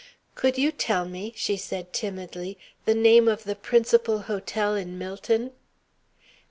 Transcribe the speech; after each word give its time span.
"Could 0.33 0.57
you 0.57 0.71
tell 0.71 1.05
me," 1.05 1.31
she 1.35 1.55
said 1.55 1.93
timidly, 1.93 2.57
"the 2.85 2.95
name 2.95 3.27
of 3.27 3.43
the 3.43 3.53
principal 3.55 4.21
hotel 4.23 4.73
in 4.73 4.97
Millton?" 4.97 5.51